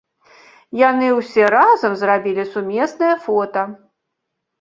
[0.89, 3.63] Яны ўсе разам зрабілі сумеснае фота.